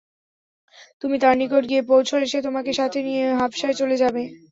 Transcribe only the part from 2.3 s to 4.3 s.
সে তোমাকে সাথে নিয়ে হাবশায় চলে যাবে।